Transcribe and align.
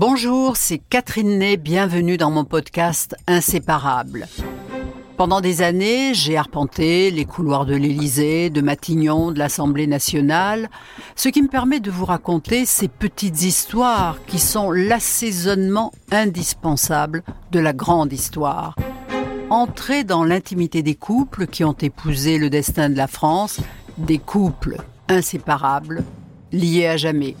Bonjour, 0.00 0.56
c'est 0.56 0.78
Catherine 0.78 1.40
Ney, 1.40 1.58
bienvenue 1.58 2.16
dans 2.16 2.30
mon 2.30 2.46
podcast 2.46 3.14
Inséparable. 3.26 4.28
Pendant 5.18 5.42
des 5.42 5.60
années, 5.60 6.14
j'ai 6.14 6.38
arpenté 6.38 7.10
les 7.10 7.26
couloirs 7.26 7.66
de 7.66 7.74
l'Élysée, 7.74 8.48
de 8.48 8.62
Matignon, 8.62 9.30
de 9.30 9.38
l'Assemblée 9.38 9.86
nationale, 9.86 10.70
ce 11.16 11.28
qui 11.28 11.42
me 11.42 11.48
permet 11.48 11.80
de 11.80 11.90
vous 11.90 12.06
raconter 12.06 12.64
ces 12.64 12.88
petites 12.88 13.42
histoires 13.42 14.16
qui 14.26 14.38
sont 14.38 14.70
l'assaisonnement 14.70 15.92
indispensable 16.10 17.22
de 17.52 17.60
la 17.60 17.74
grande 17.74 18.14
histoire. 18.14 18.76
Entrer 19.50 20.04
dans 20.04 20.24
l'intimité 20.24 20.82
des 20.82 20.94
couples 20.94 21.46
qui 21.46 21.62
ont 21.62 21.76
épousé 21.78 22.38
le 22.38 22.48
destin 22.48 22.88
de 22.88 22.96
la 22.96 23.06
France, 23.06 23.60
des 23.98 24.18
couples 24.18 24.78
inséparables, 25.10 26.04
liés 26.52 26.86
à 26.86 26.96
jamais. 26.96 27.36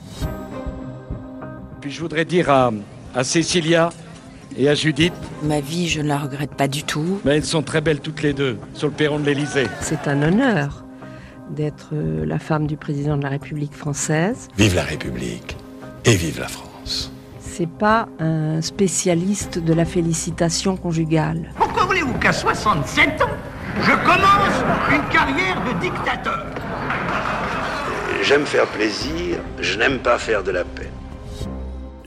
Puis 1.80 1.90
je 1.90 2.00
voudrais 2.00 2.24
dire 2.24 2.50
à, 2.50 2.70
à 3.14 3.24
Cécilia 3.24 3.90
et 4.56 4.68
à 4.68 4.74
Judith. 4.74 5.14
Ma 5.42 5.60
vie, 5.60 5.88
je 5.88 6.00
ne 6.02 6.08
la 6.08 6.18
regrette 6.18 6.54
pas 6.54 6.68
du 6.68 6.82
tout. 6.84 7.20
Mais 7.24 7.36
elles 7.36 7.44
sont 7.44 7.62
très 7.62 7.80
belles 7.80 8.00
toutes 8.00 8.22
les 8.22 8.32
deux 8.32 8.58
sur 8.74 8.88
le 8.88 8.92
perron 8.92 9.18
de 9.18 9.24
l'Élysée. 9.24 9.66
C'est 9.80 10.06
un 10.06 10.22
honneur 10.22 10.84
d'être 11.50 11.90
euh, 11.94 12.24
la 12.26 12.38
femme 12.38 12.66
du 12.66 12.76
président 12.76 13.16
de 13.16 13.22
la 13.22 13.30
République 13.30 13.74
française. 13.74 14.48
Vive 14.56 14.74
la 14.74 14.82
République 14.82 15.56
et 16.04 16.14
vive 16.14 16.38
la 16.38 16.48
France. 16.48 17.12
C'est 17.40 17.68
pas 17.68 18.08
un 18.18 18.60
spécialiste 18.60 19.58
de 19.58 19.72
la 19.72 19.84
félicitation 19.84 20.76
conjugale. 20.76 21.50
Pourquoi 21.56 21.84
voulez-vous 21.84 22.14
qu'à 22.18 22.32
67 22.32 23.22
ans, 23.22 23.30
je 23.82 23.90
commence 24.04 24.92
une 24.92 25.12
carrière 25.12 25.62
de 25.64 25.80
dictateur? 25.80 26.46
J'aime 28.22 28.44
faire 28.44 28.66
plaisir, 28.66 29.38
je 29.60 29.78
n'aime 29.78 29.98
pas 29.98 30.18
faire 30.18 30.44
de 30.44 30.50
la 30.50 30.64
peine. 30.64 30.86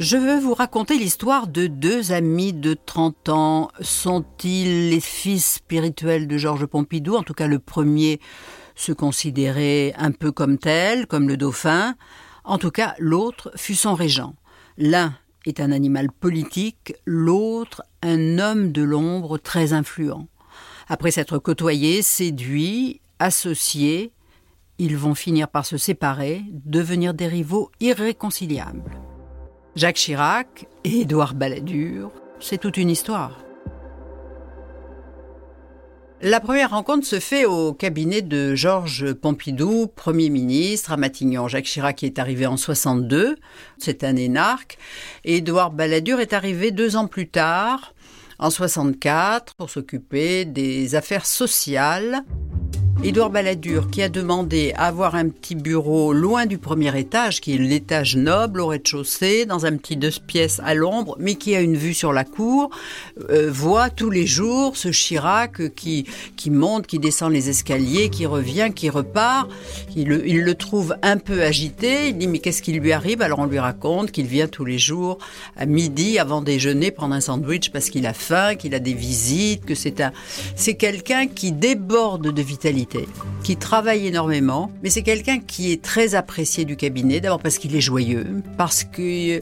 Je 0.04 0.18
veux 0.18 0.38
vous 0.38 0.54
raconter 0.54 0.98
l'histoire 0.98 1.48
de 1.48 1.68
deux 1.68 2.12
amis 2.12 2.52
de 2.52 2.73
30 2.73 3.30
ans. 3.30 3.70
Sont-ils 3.80 4.90
les 4.90 5.00
fils 5.00 5.54
spirituels 5.54 6.28
de 6.28 6.38
Georges 6.38 6.66
Pompidou? 6.66 7.16
En 7.16 7.23
tout 7.23 7.34
cas, 7.34 7.48
le 7.48 7.58
premier 7.58 8.20
se 8.76 8.92
considérait 8.92 9.94
un 9.98 10.12
peu 10.12 10.34
comme 10.34 10.58
tel, 10.58 11.08
comme 11.08 11.30
le 11.30 11.38
dauphin. 11.38 11.95
En 12.44 12.58
tout 12.58 12.70
cas, 12.70 12.95
l'autre 13.00 13.54
fut 13.56 13.76
son 13.76 13.94
régent. 13.94 14.36
L'un 14.78 15.16
est 15.45 15.62
un 15.62 15.72
animal 15.72 16.12
politique, 16.12 16.95
l'autre 17.06 17.82
un 18.02 18.40
homme 18.40 18.73
de 18.73 18.82
l'ombre 18.82 19.38
très 19.38 19.72
influent. 19.72 20.28
Après 20.90 21.12
s'être 21.12 21.38
côtoyés, 21.38 22.02
séduits, 22.02 23.00
associés, 23.20 24.12
ils 24.80 24.98
vont 24.98 25.16
finir 25.16 25.48
par 25.48 25.66
se 25.66 25.78
séparer, 25.78 26.44
devenir 26.52 27.14
des 27.14 27.28
rivaux 27.28 27.72
irréconciliables. 27.80 29.03
Jacques 29.76 29.96
Chirac 29.96 30.68
et 30.84 31.02
Édouard 31.02 31.34
Balladur, 31.34 32.12
c'est 32.40 32.60
toute 32.60 32.78
une 32.78 32.92
histoire. 32.92 33.40
La 36.22 36.40
première 36.40 36.70
rencontre 36.70 37.08
se 37.08 37.20
fait 37.20 37.46
au 37.46 37.74
cabinet 37.74 38.22
de 38.22 38.54
Georges 38.54 39.14
Pompidou, 39.14 39.88
Premier 39.88 40.30
ministre 40.30 40.92
à 40.92 40.98
Matignon. 40.98 41.48
Jacques 41.48 41.66
Chirac 41.66 42.04
est 42.04 42.20
arrivé 42.20 42.46
en 42.46 42.56
62, 42.56 43.36
c'est 43.80 44.04
un 44.04 44.16
énarque, 44.16 44.78
Édouard 45.24 45.72
Balladur 45.72 46.20
est 46.20 46.34
arrivé 46.34 46.70
deux 46.70 46.96
ans 46.96 47.08
plus 47.08 47.28
tard, 47.28 47.96
en 48.38 48.52
64, 48.52 49.56
pour 49.56 49.72
s'occuper 49.72 50.46
des 50.46 50.94
affaires 50.94 51.26
sociales. 51.26 52.24
Édouard 53.02 53.31
Balladur, 53.31 53.89
qui 53.89 54.02
a 54.02 54.08
demandé 54.08 54.72
à 54.77 54.86
avoir 54.86 55.16
un 55.16 55.27
petit 55.27 55.55
bureau 55.55 56.13
loin 56.13 56.45
du 56.45 56.58
premier 56.58 56.97
étage, 56.97 57.41
qui 57.41 57.53
est 57.53 57.58
l'étage 57.58 58.16
noble 58.16 58.61
au 58.61 58.67
rez-de-chaussée, 58.67 59.45
dans 59.45 59.66
un 59.66 59.75
petit 59.75 59.97
deux 59.97 60.11
pièces 60.25 60.61
à 60.63 60.73
l'ombre, 60.73 61.17
mais 61.19 61.36
qui 61.36 61.53
a 61.53 61.59
une 61.59 61.75
vue 61.75 61.94
sur 61.94 62.14
la 62.14 62.23
cour, 62.23 62.69
euh, 63.30 63.52
voit 63.52 63.89
tous 63.89 64.09
les 64.09 64.25
jours 64.25 64.77
ce 64.77 64.88
Chirac 64.89 65.76
qui, 65.76 66.05
qui 66.37 66.49
monte, 66.49 66.87
qui 66.87 66.98
descend 66.98 67.33
les 67.33 67.49
escaliers, 67.49 68.09
qui 68.09 68.26
revient, 68.26 68.71
qui 68.73 68.89
repart. 68.89 69.49
Il 69.98 70.08
le, 70.08 70.26
il 70.26 70.42
le 70.43 70.55
trouve 70.55 70.95
un 71.02 71.17
peu 71.17 71.42
agité. 71.43 72.09
Il 72.09 72.17
dit 72.17 72.27
mais 72.27 72.39
qu'est-ce 72.39 72.61
qui 72.61 72.71
lui 72.71 72.93
arrive? 72.93 73.21
Alors 73.21 73.39
on 73.39 73.45
lui 73.45 73.59
raconte 73.59 74.11
qu'il 74.11 74.27
vient 74.27 74.48
tous 74.48 74.65
les 74.65 74.77
jours 74.77 75.17
à 75.58 75.65
midi 75.65 76.20
avant 76.20 76.42
déjeuner 76.42 76.92
prendre 76.92 77.15
un 77.15 77.21
sandwich 77.21 77.70
parce 77.71 77.89
qu'il 77.89 78.05
a 78.05 78.14
faim, 78.14 78.55
qu'il 78.55 78.73
a 78.76 78.80
des 78.80 78.93
visites, 78.93 79.65
que 79.65 79.76
c'est 79.76 79.99
un, 79.99 80.14
c'est 80.55 80.76
quelqu'un 80.76 81.27
qui 81.27 81.52
déborde 81.52 82.32
de 82.32 82.42
vitalité 82.42 82.83
qui 83.44 83.58
travaille 83.58 84.08
énormément, 84.08 84.71
mais 84.82 84.89
c'est 84.89 85.04
quelqu'un 85.04 85.39
qui 85.39 85.71
est 85.71 85.82
très 85.82 86.16
apprécié 86.16 86.66
du 86.66 86.76
cabinet, 86.76 87.20
d'abord 87.20 87.39
parce 87.39 87.58
qu'il 87.58 87.76
est 87.76 87.82
joyeux, 87.82 88.42
parce 88.58 88.83
qu'il 88.83 89.42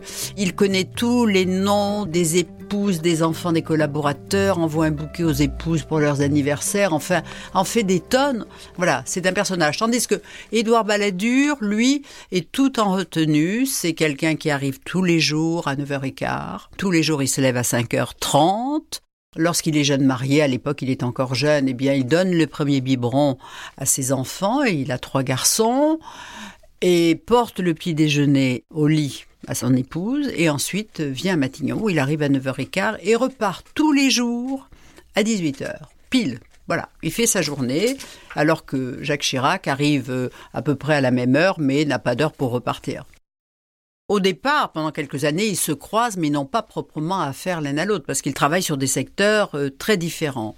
connaît 0.55 0.85
tous 0.85 1.25
les 1.25 1.45
noms 1.45 2.05
des 2.05 2.37
épouses, 2.37 3.01
des 3.01 3.21
enfants, 3.23 3.51
des 3.51 3.61
collaborateurs, 3.61 4.59
envoie 4.59 4.85
un 4.85 4.91
bouquet 4.91 5.23
aux 5.23 5.31
épouses 5.31 5.83
pour 5.83 5.99
leurs 5.99 6.21
anniversaires, 6.21 6.93
enfin, 6.93 7.21
en 7.53 7.63
fait 7.63 7.83
des 7.83 7.99
tonnes. 7.99 8.45
Voilà, 8.77 9.03
c'est 9.05 9.27
un 9.27 9.33
personnage. 9.33 9.77
Tandis 9.77 10.07
que 10.07 10.21
Édouard 10.51 10.85
Balladur, 10.85 11.57
lui, 11.61 12.03
est 12.31 12.51
tout 12.51 12.79
en 12.79 12.93
retenue. 12.93 13.65
C'est 13.65 13.93
quelqu'un 13.93 14.35
qui 14.35 14.49
arrive 14.49 14.79
tous 14.79 15.03
les 15.03 15.19
jours 15.19 15.67
à 15.67 15.75
9h15. 15.75 16.67
Tous 16.77 16.91
les 16.91 17.03
jours, 17.03 17.21
il 17.21 17.27
se 17.27 17.41
lève 17.41 17.57
à 17.57 17.63
5h30. 17.63 19.01
Lorsqu'il 19.37 19.77
est 19.77 19.85
jeune 19.85 20.03
marié, 20.03 20.41
à 20.41 20.47
l'époque 20.47 20.81
il 20.81 20.89
est 20.89 21.03
encore 21.03 21.35
jeune, 21.35 21.69
eh 21.69 21.73
bien 21.73 21.93
il 21.93 22.05
donne 22.05 22.33
le 22.33 22.47
premier 22.47 22.81
biberon 22.81 23.37
à 23.77 23.85
ses 23.85 24.11
enfants 24.11 24.61
et 24.65 24.73
il 24.73 24.91
a 24.91 24.97
trois 24.97 25.23
garçons 25.23 25.99
et 26.81 27.15
porte 27.15 27.61
le 27.61 27.73
petit 27.73 27.93
déjeuner 27.93 28.65
au 28.71 28.87
lit 28.87 29.23
à 29.47 29.55
son 29.55 29.73
épouse 29.73 30.29
et 30.35 30.49
ensuite 30.49 30.99
vient 30.99 31.35
à 31.35 31.37
Matignon 31.37 31.79
où 31.81 31.89
il 31.89 31.99
arrive 31.99 32.23
à 32.23 32.27
9h15 32.27 32.97
et 33.03 33.15
repart 33.15 33.65
tous 33.73 33.93
les 33.93 34.09
jours 34.09 34.67
à 35.15 35.23
18h, 35.23 35.77
pile. 36.09 36.41
Voilà, 36.67 36.89
il 37.01 37.13
fait 37.13 37.25
sa 37.25 37.41
journée 37.41 37.95
alors 38.35 38.65
que 38.65 39.01
Jacques 39.01 39.21
Chirac 39.21 39.69
arrive 39.69 40.11
euh, 40.11 40.29
à 40.53 40.61
peu 40.61 40.75
près 40.75 40.95
à 40.95 41.01
la 41.01 41.11
même 41.11 41.37
heure 41.37 41.57
mais 41.57 41.85
n'a 41.85 41.99
pas 41.99 42.15
d'heure 42.15 42.33
pour 42.33 42.51
repartir. 42.51 43.05
Au 44.11 44.19
départ, 44.19 44.73
pendant 44.73 44.91
quelques 44.91 45.23
années, 45.23 45.45
ils 45.45 45.55
se 45.55 45.71
croisent, 45.71 46.17
mais 46.17 46.29
n'ont 46.29 46.43
pas 46.43 46.63
proprement 46.63 47.21
affaire 47.21 47.61
l'un 47.61 47.77
à 47.77 47.85
l'autre, 47.85 48.03
parce 48.05 48.21
qu'ils 48.21 48.33
travaillent 48.33 48.61
sur 48.61 48.75
des 48.75 48.85
secteurs 48.85 49.51
euh, 49.55 49.69
très 49.69 49.95
différents. 49.95 50.53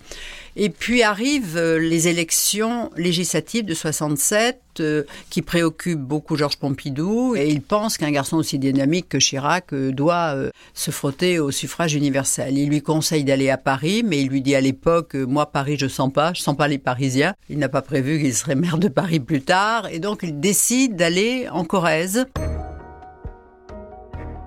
Et 0.55 0.71
puis 0.71 1.03
arrivent 1.03 1.55
euh, 1.55 1.77
les 1.77 2.07
élections 2.07 2.89
législatives 2.97 3.63
de 3.63 3.75
67, 3.75 4.59
euh, 4.79 5.03
qui 5.29 5.43
préoccupent 5.43 6.01
beaucoup 6.01 6.35
Georges 6.35 6.57
Pompidou, 6.57 7.35
et 7.35 7.47
il 7.47 7.61
pense 7.61 7.97
qu'un 7.99 8.09
garçon 8.09 8.37
aussi 8.37 8.57
dynamique 8.57 9.07
que 9.07 9.19
Chirac 9.19 9.71
doit 9.71 10.35
se 10.73 10.89
frotter 10.89 11.37
au 11.37 11.51
suffrage 11.51 11.93
universel. 11.93 12.57
Il 12.57 12.69
lui 12.69 12.81
conseille 12.81 13.23
d'aller 13.23 13.51
à 13.51 13.57
Paris, 13.57 14.01
mais 14.03 14.19
il 14.21 14.29
lui 14.29 14.41
dit 14.41 14.55
à 14.55 14.61
l'époque, 14.61 15.13
moi 15.13 15.45
Paris 15.51 15.77
je 15.79 15.87
sens 15.87 16.11
pas, 16.11 16.33
je 16.33 16.41
sens 16.41 16.57
pas 16.57 16.67
les 16.67 16.79
Parisiens. 16.79 17.35
Il 17.49 17.59
n'a 17.59 17.69
pas 17.69 17.83
prévu 17.83 18.19
qu'il 18.19 18.33
serait 18.33 18.55
maire 18.55 18.79
de 18.79 18.87
Paris 18.87 19.19
plus 19.19 19.43
tard, 19.43 19.89
et 19.91 19.99
donc 19.99 20.21
il 20.23 20.39
décide 20.39 20.95
d'aller 20.95 21.47
en 21.51 21.65
Corrèze. 21.65 22.25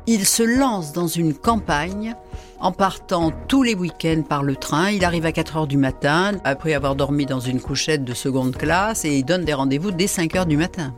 Il 0.08 0.24
se 0.24 0.44
lance 0.44 0.92
dans 0.92 1.08
une 1.08 1.34
campagne 1.34 2.14
en 2.60 2.70
partant 2.70 3.32
tous 3.48 3.64
les 3.64 3.74
week-ends 3.74 4.22
par 4.22 4.44
le 4.44 4.54
train. 4.54 4.90
Il 4.90 5.04
arrive 5.04 5.26
à 5.26 5.32
4 5.32 5.56
heures 5.56 5.66
du 5.66 5.76
matin, 5.76 6.32
après 6.44 6.74
avoir 6.74 6.94
dormi 6.94 7.26
dans 7.26 7.40
une 7.40 7.60
couchette 7.60 8.04
de 8.04 8.14
seconde 8.14 8.56
classe, 8.56 9.04
et 9.04 9.16
il 9.16 9.24
donne 9.24 9.44
des 9.44 9.52
rendez-vous 9.52 9.90
dès 9.90 10.06
5 10.06 10.36
heures 10.36 10.46
du 10.46 10.56
matin. 10.56 10.94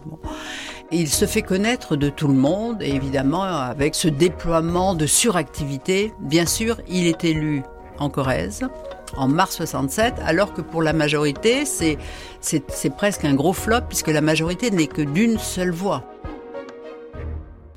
il 0.92 1.08
se 1.08 1.26
fait 1.26 1.42
connaître 1.42 1.96
de 1.96 2.10
tout 2.10 2.28
le 2.28 2.34
monde, 2.34 2.82
et 2.82 2.94
évidemment, 2.94 3.42
avec 3.42 3.94
ce 3.94 4.08
déploiement 4.08 4.94
de 4.94 5.06
suractivité, 5.06 6.12
bien 6.20 6.46
sûr, 6.46 6.78
il 6.88 7.06
est 7.06 7.24
élu 7.24 7.62
en 7.98 8.10
Corrèze 8.10 8.68
en 9.16 9.26
mars 9.26 9.56
67, 9.56 10.16
alors 10.24 10.52
que 10.52 10.60
pour 10.60 10.82
la 10.82 10.92
majorité, 10.92 11.64
c'est 11.64 12.90
presque 12.96 13.24
un 13.24 13.34
gros 13.34 13.54
flop, 13.54 13.80
puisque 13.88 14.08
la 14.08 14.20
majorité 14.20 14.70
n'est 14.70 14.86
que 14.86 15.00
d'une 15.00 15.38
seule 15.38 15.72
voix. 15.72 16.04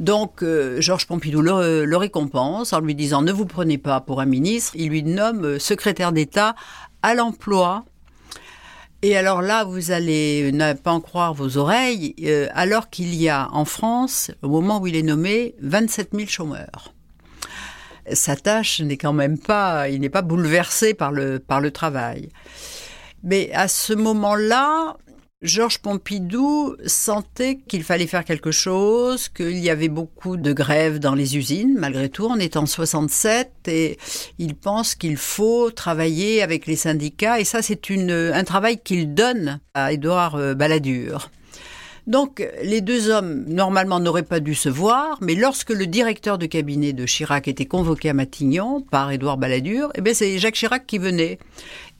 Donc 0.01 0.41
euh, 0.41 0.81
Georges 0.81 1.05
Pompidou 1.05 1.41
le, 1.43 1.96
récompense 1.96 2.73
en 2.73 2.79
lui 2.79 2.96
disant 2.96 3.22
ne 3.22 3.31
vous 3.31 3.46
prenez 3.46 3.78
pas 3.78 4.02
pour 4.02 4.20
un 4.20 4.25
ministre. 4.25 4.72
Il 4.75 4.90
lui 4.90 5.03
nomme 5.03 5.46
euh, 5.46 5.59
secrétaire 5.59 6.11
d'État 6.11 6.55
à 7.03 7.14
l'emploi. 7.14 7.85
Et 9.03 9.16
alors 9.16 9.43
là, 9.43 9.64
vous 9.64 9.91
allez 9.91 10.52
ne 10.52 10.73
pas 10.73 10.91
en 10.91 11.02
croire 11.02 11.35
vos 11.35 11.58
oreilles, 11.58 12.16
euh, 12.23 12.47
alors 12.53 12.90
qu'il 12.90 13.14
y 13.14 13.29
a 13.29 13.49
en 13.52 13.66
France, 13.66 14.31
au 14.41 14.49
moment 14.49 14.79
où 14.79 14.87
il 14.87 14.96
est 14.96 15.03
nommé, 15.03 15.53
27 15.61 16.09
000 16.14 16.28
chômeurs. 16.28 16.93
Sa 18.11 18.35
tâche 18.35 18.81
n'est 18.81 18.97
quand 18.97 19.14
même 19.14 19.37
pas, 19.37 19.87
il 19.90 20.02
n'est 20.02 20.09
pas 20.09 20.23
bouleversé 20.23 20.96
par 20.96 21.11
le, 21.11 21.37
par 21.37 21.61
le 21.61 21.70
travail. 21.70 22.29
Mais 23.23 23.52
à 23.53 23.67
ce 23.67 23.93
moment-là, 23.93 24.97
Georges 25.41 25.79
Pompidou 25.79 26.76
sentait 26.85 27.58
qu'il 27.67 27.84
fallait 27.84 28.05
faire 28.05 28.26
quelque 28.26 28.52
chose, 28.52 29.28
qu'il 29.28 29.58
y 29.58 29.72
avait 29.72 29.90
beaucoup 29.90 30.38
de 30.38 30.53
grèves 30.53 30.99
dans 30.99 31.16
les 31.16 31.35
usines, 31.35 31.76
malgré 31.79 32.09
tout. 32.09 32.28
On 32.29 32.35
est 32.35 32.58
en 32.58 32.67
67 32.67 33.52
et 33.67 33.97
il 34.38 34.53
pense 34.53 34.93
qu'il 34.93 35.17
faut 35.17 35.72
travailler 35.72 36.43
avec 36.43 36.67
les 36.67 36.76
syndicats 36.76 37.40
et 37.40 37.43
ça 37.43 37.64
c'est 37.64 37.90
un 37.90 38.43
travail 38.43 38.78
qu'il 38.84 39.16
donne 39.16 39.59
à 39.73 39.93
Édouard 39.93 40.35
euh, 40.35 40.53
Balladur. 40.53 41.32
Donc 42.05 42.47
les 42.64 42.82
deux 42.82 43.09
hommes, 43.09 43.46
normalement, 43.47 43.99
n'auraient 43.99 44.23
pas 44.23 44.40
dû 44.40 44.55
se 44.55 44.70
voir, 44.70 45.17
mais 45.22 45.35
lorsque 45.35 45.70
le 45.70 45.85
directeur 45.85 46.37
de 46.37 46.46
cabinet 46.46 46.94
de 46.94 47.05
Chirac 47.05 47.47
était 47.47 47.66
convoqué 47.66 48.09
à 48.09 48.14
Matignon 48.14 48.82
par 48.82 49.11
Édouard 49.11 49.37
Balladur, 49.37 49.91
eh 49.96 50.02
bien 50.02 50.14
c'est 50.14 50.37
Jacques 50.40 50.55
Chirac 50.55 50.85
qui 50.85 50.97
venait. 50.97 51.40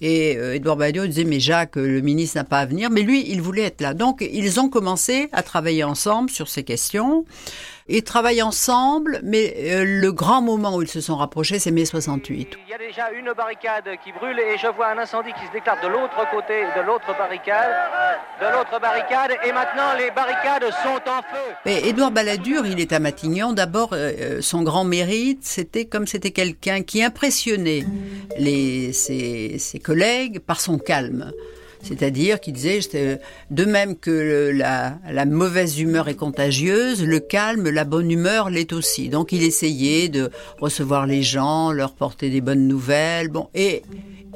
Et 0.02 0.36
euh, 0.38 0.56
Édouard 0.56 0.78
Balladur 0.78 1.06
disait, 1.08 1.24
mais 1.24 1.40
Jacques, 1.40 1.76
le 1.76 2.02
ministre 2.02 2.38
n'a 2.38 2.44
pas 2.44 2.60
à 2.60 2.66
venir, 2.66 2.90
mais 2.90 3.02
lui, 3.02 3.30
il 3.30 3.42
voulait 3.42 3.64
être 3.64 3.82
là. 3.82 3.94
Donc 3.94 4.22
ils 4.22 4.60
ont 4.60 4.70
commencé 4.70 5.30
à 5.32 5.44
travailler 5.44 5.84
ensemble 5.84 6.30
sur 6.30 6.48
ces 6.48 6.64
questions. 6.64 7.26
Ils 7.88 8.04
travaillent 8.04 8.42
ensemble, 8.42 9.20
mais 9.22 9.54
euh, 9.58 9.84
le 9.86 10.12
grand 10.14 10.42
moment 10.42 10.78
où 10.78 10.82
ils 10.82 10.88
se 10.88 11.02
sont 11.02 11.18
rapprochés, 11.18 11.60
c'est 11.60 11.72
mai 11.72 11.84
68. 11.84 12.58
Il 12.66 12.72
y 12.72 12.74
a 12.74 12.78
déjà 12.78 13.12
une 13.12 13.34
barricade 13.34 13.84
qui 14.04 14.12
brûle 14.14 14.40
et 14.40 14.58
je 14.58 14.68
vois 14.68 14.88
un 14.92 14.98
incendie 14.98 15.34
qui 15.34 15.46
se 15.46 15.52
déclare 15.52 15.82
de 15.82 15.88
l'autre 15.88 16.26
côté 16.32 16.64
de 16.78 16.82
l'autre 16.86 17.14
barricade, 17.18 17.72
de 18.40 18.46
l'autre 18.46 18.80
barricade, 18.80 19.32
et 19.44 19.52
maintenant 19.52 19.94
les 19.98 20.10
barricades 20.12 20.72
sont 20.84 21.10
en 21.10 21.22
feu. 21.22 21.54
Mais 21.66 21.82
Édouard 21.88 22.12
Balladur, 22.12 22.66
il 22.66 22.80
est 22.80 22.94
à 22.94 23.00
Matignon. 23.00 23.52
D'abord, 23.52 23.90
euh, 23.92 24.40
son 24.42 24.64
grand 24.64 24.86
mérite, 24.86 25.44
c'était 25.44 25.86
comme 25.86 26.08
c'était 26.08 26.32
quelqu'un 26.32 26.84
qui 26.84 27.04
impressionnait 27.04 27.84
les, 28.38 28.94
ses, 28.94 29.58
ses 29.60 29.80
collègues 29.92 30.40
par 30.40 30.62
son 30.62 30.78
calme. 30.78 31.34
C'est-à-dire 31.84 32.40
qu'il 32.40 32.54
disait, 32.54 32.80
de 33.50 33.66
même 33.66 33.98
que 33.98 34.52
la, 34.54 35.26
mauvaise 35.26 35.82
humeur 35.82 36.08
est 36.08 36.16
contagieuse, 36.16 37.04
le 37.04 37.20
calme, 37.20 37.68
la 37.70 37.84
bonne 37.84 38.10
humeur 38.10 38.50
l'est 38.50 38.72
aussi. 38.72 39.10
Donc 39.10 39.34
il 39.34 39.44
essayait 39.44 40.08
de 40.08 40.30
recevoir 40.62 41.08
les 41.08 41.24
gens, 41.24 41.74
leur 41.74 41.94
porter 41.94 42.30
des 42.30 42.40
bonnes 42.40 42.70
nouvelles. 42.70 43.28
Bon, 43.28 43.50
et 43.54 43.82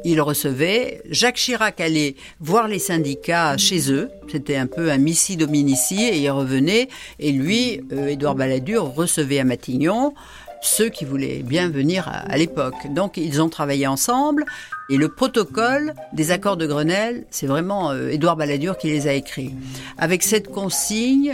il 0.03 0.19
recevait. 0.19 1.01
Jacques 1.09 1.37
Chirac 1.37 1.79
allait 1.79 2.15
voir 2.41 2.67
les 2.67 2.79
syndicats 2.79 3.55
chez 3.57 3.93
eux. 3.93 4.09
C'était 4.29 4.57
un 4.57 4.67
peu 4.67 4.91
un 4.91 4.97
missi 4.97 5.37
dominici 5.37 6.03
et 6.03 6.17
il 6.17 6.29
revenait. 6.31 6.89
Et 7.19 7.31
lui, 7.31 7.79
euh, 7.93 8.07
Édouard 8.07 8.35
Balladur, 8.35 8.93
recevait 8.93 9.39
à 9.39 9.45
Matignon 9.45 10.13
ceux 10.65 10.89
qui 10.89 11.05
voulaient 11.05 11.43
bien 11.43 11.69
venir 11.69 12.07
à, 12.07 12.37
l'époque. 12.37 12.75
Donc 12.89 13.17
ils 13.17 13.41
ont 13.41 13.49
travaillé 13.49 13.87
ensemble 13.87 14.45
et 14.89 14.97
le 14.97 15.09
protocole 15.09 15.93
des 16.13 16.31
accords 16.31 16.57
de 16.57 16.67
Grenelle, 16.67 17.25
c'est 17.31 17.47
vraiment 17.47 17.91
euh, 17.91 18.09
Édouard 18.09 18.35
Balladur 18.35 18.77
qui 18.77 18.87
les 18.87 19.07
a 19.07 19.13
écrits, 19.13 19.53
avec 19.97 20.23
cette 20.23 20.49
consigne 20.51 21.33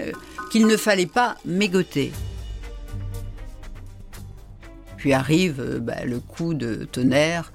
qu'il 0.52 0.68
ne 0.68 0.78
fallait 0.78 1.06
pas 1.06 1.36
mégoter. 1.46 2.12
Puis 4.98 5.14
arrive 5.14 5.60
euh, 5.60 5.80
bah, 5.80 6.06
le 6.06 6.20
coup 6.20 6.54
de 6.54 6.86
tonnerre 6.86 7.52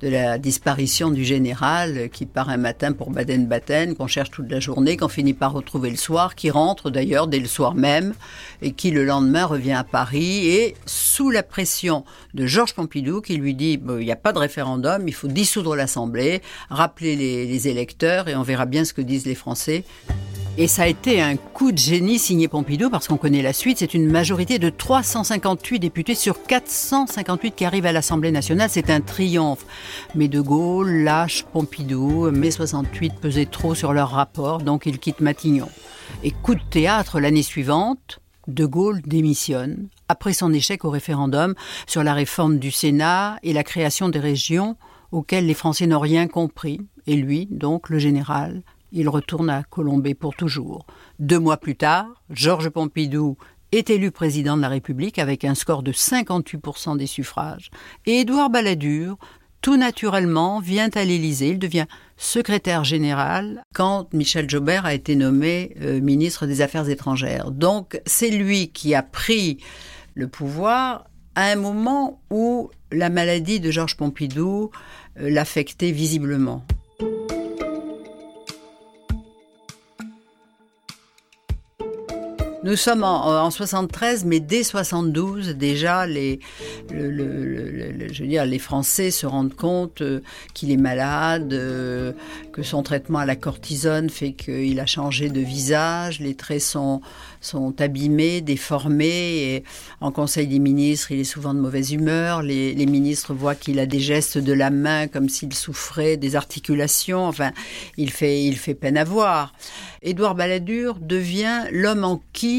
de 0.00 0.08
la 0.08 0.38
disparition 0.38 1.10
du 1.10 1.24
général 1.24 2.08
qui 2.10 2.26
part 2.26 2.48
un 2.48 2.56
matin 2.56 2.92
pour 2.92 3.10
Baden-Baden, 3.10 3.94
qu'on 3.94 4.06
cherche 4.06 4.30
toute 4.30 4.50
la 4.50 4.60
journée, 4.60 4.96
qu'on 4.96 5.08
finit 5.08 5.34
par 5.34 5.52
retrouver 5.52 5.90
le 5.90 5.96
soir, 5.96 6.34
qui 6.34 6.50
rentre 6.50 6.90
d'ailleurs 6.90 7.26
dès 7.26 7.38
le 7.38 7.46
soir 7.46 7.74
même 7.74 8.14
et 8.62 8.72
qui 8.72 8.90
le 8.90 9.04
lendemain 9.04 9.44
revient 9.44 9.72
à 9.72 9.84
Paris 9.84 10.48
et 10.48 10.74
sous 10.86 11.30
la 11.30 11.42
pression 11.42 12.04
de 12.34 12.46
Georges 12.46 12.74
Pompidou 12.74 13.20
qui 13.20 13.36
lui 13.36 13.54
dit 13.54 13.80
il 13.88 14.04
n'y 14.04 14.12
a 14.12 14.16
pas 14.16 14.32
de 14.32 14.38
référendum, 14.38 15.06
il 15.06 15.14
faut 15.14 15.28
dissoudre 15.28 15.76
l'Assemblée, 15.76 16.42
rappeler 16.70 17.16
les 17.16 17.68
électeurs 17.68 18.28
et 18.28 18.36
on 18.36 18.42
verra 18.42 18.66
bien 18.66 18.84
ce 18.84 18.92
que 18.94 19.02
disent 19.02 19.26
les 19.26 19.34
Français. 19.34 19.84
Et 20.58 20.66
ça 20.66 20.82
a 20.82 20.86
été 20.88 21.22
un 21.22 21.36
coup 21.36 21.72
de 21.72 21.78
génie 21.78 22.18
signé 22.18 22.48
Pompidou 22.48 22.90
parce 22.90 23.08
qu'on 23.08 23.16
connaît 23.16 23.40
la 23.40 23.52
suite. 23.52 23.78
C'est 23.78 23.94
une 23.94 24.10
majorité 24.10 24.58
de 24.58 24.68
358 24.68 25.78
députés 25.78 26.14
sur 26.14 26.42
458 26.42 27.54
qui 27.54 27.64
arrivent 27.64 27.86
à 27.86 27.92
l'Assemblée 27.92 28.32
nationale. 28.32 28.68
C'est 28.68 28.90
un 28.90 29.00
triomphe. 29.00 29.64
Mais 30.14 30.28
De 30.28 30.40
Gaulle 30.40 31.04
lâche 31.04 31.44
Pompidou. 31.52 32.30
Mai 32.30 32.50
68 32.50 33.14
pesait 33.20 33.46
trop 33.46 33.74
sur 33.74 33.92
leur 33.92 34.10
rapport, 34.10 34.58
donc 34.58 34.86
il 34.86 34.98
quitte 34.98 35.20
Matignon. 35.20 35.68
Et 36.24 36.32
coup 36.32 36.54
de 36.54 36.62
théâtre 36.68 37.20
l'année 37.20 37.42
suivante, 37.42 38.18
De 38.48 38.66
Gaulle 38.66 39.00
démissionne 39.02 39.88
après 40.08 40.32
son 40.32 40.52
échec 40.52 40.84
au 40.84 40.90
référendum 40.90 41.54
sur 41.86 42.02
la 42.02 42.12
réforme 42.12 42.58
du 42.58 42.72
Sénat 42.72 43.38
et 43.44 43.52
la 43.52 43.62
création 43.62 44.08
des 44.08 44.18
régions 44.18 44.76
auxquelles 45.12 45.46
les 45.46 45.54
Français 45.54 45.86
n'ont 45.86 46.00
rien 46.00 46.26
compris. 46.26 46.80
Et 47.06 47.14
lui, 47.14 47.48
donc, 47.50 47.88
le 47.88 47.98
général, 47.98 48.62
il 48.92 49.08
retourne 49.08 49.50
à 49.50 49.62
Colombey 49.62 50.14
pour 50.14 50.34
toujours. 50.34 50.86
Deux 51.18 51.38
mois 51.38 51.56
plus 51.56 51.76
tard, 51.76 52.22
Georges 52.30 52.70
Pompidou 52.70 53.36
est 53.72 53.90
élu 53.90 54.10
président 54.10 54.56
de 54.56 54.62
la 54.62 54.68
République 54.68 55.18
avec 55.18 55.44
un 55.44 55.54
score 55.54 55.82
de 55.82 55.92
58% 55.92 56.96
des 56.96 57.06
suffrages. 57.06 57.70
Et 58.06 58.20
Édouard 58.20 58.50
Balladur, 58.50 59.16
tout 59.60 59.76
naturellement, 59.76 60.60
vient 60.60 60.90
à 60.94 61.04
l'Élysée. 61.04 61.50
Il 61.50 61.58
devient 61.58 61.86
secrétaire 62.16 62.84
général 62.84 63.62
quand 63.74 64.12
Michel 64.12 64.48
Jobert 64.48 64.86
a 64.86 64.94
été 64.94 65.16
nommé 65.16 65.76
euh, 65.80 66.00
ministre 66.00 66.46
des 66.46 66.62
Affaires 66.62 66.88
étrangères. 66.88 67.50
Donc 67.50 68.00
c'est 68.06 68.30
lui 68.30 68.68
qui 68.68 68.94
a 68.94 69.02
pris 69.02 69.58
le 70.14 70.28
pouvoir 70.28 71.06
à 71.34 71.44
un 71.44 71.56
moment 71.56 72.20
où 72.30 72.70
la 72.90 73.08
maladie 73.08 73.60
de 73.60 73.70
Georges 73.70 73.96
Pompidou 73.96 74.70
euh, 75.18 75.30
l'affectait 75.30 75.92
visiblement. 75.92 76.64
Nous 82.62 82.76
sommes 82.76 83.04
en, 83.04 83.42
en, 83.42 83.50
73, 83.50 84.26
mais 84.26 84.38
dès 84.38 84.62
72, 84.62 85.56
déjà, 85.56 86.06
les, 86.06 86.40
les 86.90 88.58
Français 88.58 89.10
se 89.10 89.24
rendent 89.24 89.54
compte 89.54 90.02
euh, 90.02 90.20
qu'il 90.52 90.70
est 90.70 90.76
malade, 90.76 91.54
euh, 91.54 92.12
que 92.52 92.62
son 92.62 92.82
traitement 92.82 93.20
à 93.20 93.24
la 93.24 93.34
cortisone 93.34 94.10
fait 94.10 94.32
qu'il 94.32 94.78
a 94.78 94.84
changé 94.84 95.30
de 95.30 95.40
visage, 95.40 96.20
les 96.20 96.34
traits 96.34 96.60
sont, 96.60 97.00
sont 97.40 97.80
abîmés, 97.80 98.42
déformés. 98.42 99.54
Et 99.54 99.64
en 100.02 100.12
Conseil 100.12 100.46
des 100.46 100.58
ministres, 100.58 101.12
il 101.12 101.20
est 101.20 101.24
souvent 101.24 101.54
de 101.54 101.60
mauvaise 101.60 101.92
humeur. 101.92 102.42
Les, 102.42 102.74
les 102.74 102.86
ministres 102.86 103.32
voient 103.32 103.54
qu'il 103.54 103.78
a 103.78 103.86
des 103.86 104.00
gestes 104.00 104.36
de 104.36 104.52
la 104.52 104.68
main 104.68 105.08
comme 105.08 105.30
s'il 105.30 105.54
souffrait 105.54 106.18
des 106.18 106.36
articulations. 106.36 107.26
Enfin, 107.26 107.52
il 107.96 108.10
fait, 108.10 108.44
il 108.44 108.58
fait 108.58 108.74
peine 108.74 108.98
à 108.98 109.04
voir. 109.04 109.54
Édouard 110.02 110.34
Balladur 110.34 110.98
devient 111.00 111.62
l'homme 111.72 112.04
en 112.04 112.22
qui 112.34 112.49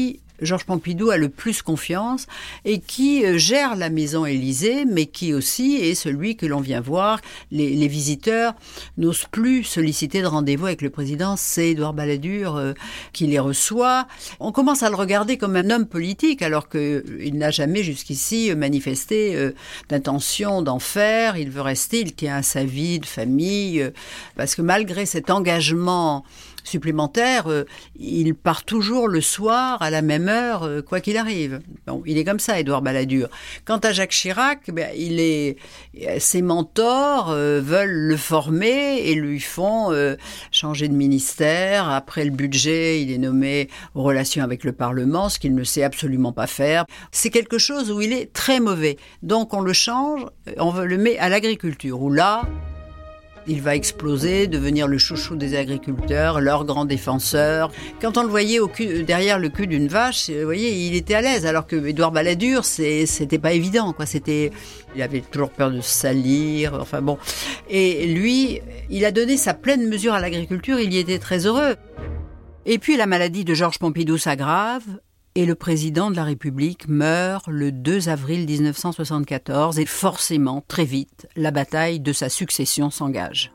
Georges 0.42 0.64
Pompidou 0.64 1.10
a 1.10 1.16
le 1.16 1.28
plus 1.28 1.62
confiance 1.62 2.26
et 2.64 2.80
qui 2.80 3.24
euh, 3.24 3.38
gère 3.38 3.76
la 3.76 3.90
maison 3.90 4.26
Élysée, 4.26 4.84
mais 4.84 5.06
qui 5.06 5.32
aussi 5.32 5.76
est 5.76 5.94
celui 5.94 6.36
que 6.36 6.46
l'on 6.46 6.60
vient 6.60 6.80
voir. 6.80 7.20
Les, 7.50 7.88
visiteurs 7.92 8.54
n'osent 8.96 9.26
plus 9.30 9.64
solliciter 9.64 10.22
de 10.22 10.26
rendez-vous 10.26 10.66
avec 10.66 10.82
le 10.82 10.90
président. 10.90 11.36
C'est 11.36 11.70
Édouard 11.70 11.92
Balladur 11.92 12.56
euh, 12.56 12.72
qui 13.12 13.26
les 13.26 13.38
reçoit. 13.38 14.06
On 14.40 14.52
commence 14.52 14.82
à 14.82 14.88
le 14.88 14.96
regarder 14.96 15.36
comme 15.36 15.56
un 15.56 15.70
homme 15.70 15.86
politique, 15.86 16.42
alors 16.42 16.68
qu'il 16.68 16.80
euh, 16.80 17.30
n'a 17.32 17.50
jamais 17.50 17.82
jusqu'ici 17.82 18.54
manifesté 18.54 19.52
d'intention 19.88 20.62
d'en 20.62 20.78
faire. 20.78 21.36
Il 21.36 21.50
veut 21.50 21.60
rester, 21.60 22.00
il 22.00 22.14
tient 22.14 22.36
à 22.36 22.42
sa 22.42 22.64
vie 22.64 22.98
de 22.98 23.06
famille, 23.06 23.90
parce 24.36 24.54
que 24.54 24.62
malgré 24.62 25.06
cet 25.06 25.30
engagement 25.30 26.24
supplémentaire, 26.64 27.48
euh, 27.48 27.64
il 27.96 28.34
part 28.34 28.64
toujours 28.64 29.08
le 29.08 29.20
soir 29.20 29.82
à 29.82 29.90
la 29.90 30.02
même 30.02 30.28
heure, 30.28 30.64
euh, 30.64 30.82
quoi 30.82 31.00
qu'il 31.00 31.16
arrive. 31.16 31.60
Il 32.06 32.18
est 32.18 32.24
comme 32.24 32.40
ça, 32.40 32.58
Édouard 32.58 32.82
Balladur. 32.82 33.28
Quant 33.64 33.78
à 33.78 33.92
Jacques 33.92 34.10
Chirac, 34.10 34.70
ben, 34.72 34.90
il 34.96 35.20
est, 35.20 35.56
ses 36.18 36.42
mentors 36.42 37.30
euh, 37.30 37.60
veulent 37.60 37.90
le 37.90 38.16
former 38.16 38.98
et 38.98 39.14
lui 39.14 39.40
font 39.40 39.92
changer 40.50 40.88
de 40.88 40.94
ministère. 40.94 41.88
Après 41.88 42.24
le 42.24 42.30
budget, 42.30 43.02
il 43.02 43.12
est 43.12 43.18
nommé 43.18 43.68
aux 43.94 44.02
relations 44.02 44.44
avec 44.44 44.64
le 44.64 44.72
Parlement, 44.72 45.28
ce 45.28 45.38
qu'il 45.38 45.54
ne 45.54 45.64
sait 45.64 45.82
absolument 45.82 46.32
pas 46.32 46.46
faire. 46.46 46.84
C'est 47.10 47.30
quelque 47.30 47.58
chose 47.58 47.90
où 47.90 48.00
il 48.00 48.12
est 48.12 48.32
très 48.32 48.60
mauvais. 48.60 48.96
Donc 49.22 49.54
on 49.54 49.60
le 49.60 49.72
change, 49.72 50.26
on 50.58 50.72
le 50.72 50.98
met 50.98 51.18
à 51.18 51.28
l'agriculture, 51.28 52.00
où 52.00 52.10
là, 52.10 52.42
il 53.46 53.60
va 53.60 53.74
exploser, 53.74 54.46
devenir 54.46 54.86
le 54.86 54.98
chouchou 54.98 55.36
des 55.36 55.56
agriculteurs, 55.56 56.40
leur 56.40 56.64
grand 56.64 56.84
défenseur. 56.84 57.70
Quand 58.00 58.16
on 58.16 58.22
le 58.22 58.28
voyait 58.28 58.58
au 58.58 58.68
cul, 58.68 59.02
derrière 59.02 59.38
le 59.38 59.48
cul 59.48 59.66
d'une 59.66 59.88
vache, 59.88 60.30
vous 60.30 60.44
voyez, 60.44 60.86
il 60.86 60.94
était 60.94 61.14
à 61.14 61.20
l'aise. 61.20 61.46
Alors 61.46 61.66
que 61.66 61.76
Édouard 61.86 62.12
Balladur, 62.12 62.64
c'était 62.64 63.38
pas 63.38 63.52
évident, 63.52 63.92
quoi. 63.92 64.06
C'était, 64.06 64.50
il 64.94 65.02
avait 65.02 65.20
toujours 65.20 65.50
peur 65.50 65.70
de 65.70 65.80
salir. 65.80 66.74
Enfin 66.80 67.02
bon. 67.02 67.18
Et 67.68 68.06
lui, 68.06 68.60
il 68.90 69.04
a 69.04 69.10
donné 69.10 69.36
sa 69.36 69.54
pleine 69.54 69.88
mesure 69.88 70.14
à 70.14 70.20
l'agriculture. 70.20 70.78
Il 70.78 70.92
y 70.92 70.98
était 70.98 71.18
très 71.18 71.46
heureux. 71.46 71.76
Et 72.64 72.78
puis 72.78 72.96
la 72.96 73.06
maladie 73.06 73.44
de 73.44 73.54
Georges 73.54 73.78
Pompidou 73.78 74.18
s'aggrave 74.18 74.84
et 75.34 75.46
le 75.46 75.54
président 75.54 76.10
de 76.10 76.16
la 76.16 76.24
République 76.24 76.88
meurt 76.88 77.46
le 77.48 77.72
2 77.72 78.08
avril 78.08 78.46
1974 78.46 79.78
et 79.78 79.86
forcément, 79.86 80.62
très 80.66 80.84
vite, 80.84 81.28
la 81.36 81.50
bataille 81.50 82.00
de 82.00 82.12
sa 82.12 82.28
succession 82.28 82.90
s'engage. 82.90 83.52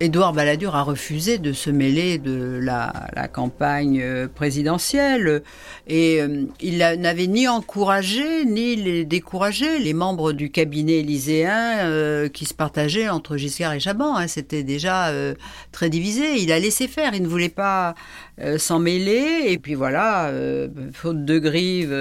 Édouard 0.00 0.32
Balladur 0.32 0.76
a 0.76 0.82
refusé 0.82 1.38
de 1.38 1.52
se 1.52 1.70
mêler 1.70 2.18
de 2.18 2.60
la, 2.62 2.92
campagne 3.32 4.00
euh, 4.00 4.28
présidentielle 4.28 5.42
et 5.88 6.20
euh, 6.20 6.44
il 6.60 6.78
n'avait 6.78 7.26
ni 7.26 7.48
encouragé 7.48 8.44
ni 8.44 9.04
découragé 9.04 9.80
les 9.80 9.94
membres 9.94 10.32
du 10.32 10.50
cabinet 10.50 11.00
élyséen 11.00 11.80
euh, 11.80 12.28
qui 12.28 12.44
se 12.44 12.54
partageaient 12.54 13.08
entre 13.08 13.36
Giscard 13.36 13.72
et 13.72 13.80
Chaban. 13.80 14.16
Hein. 14.16 14.28
C'était 14.28 14.62
déjà 14.62 15.12
très 15.72 15.90
divisé. 15.90 16.36
Il 16.36 16.52
a 16.52 16.60
laissé 16.60 16.86
faire. 16.86 17.14
Il 17.14 17.22
ne 17.22 17.28
voulait 17.28 17.48
pas 17.48 17.94
s'en 18.56 18.78
mêler. 18.78 19.46
Et 19.46 19.58
puis 19.58 19.74
voilà, 19.74 20.30
faute 20.92 21.24
de 21.24 21.38
grive 21.38 21.92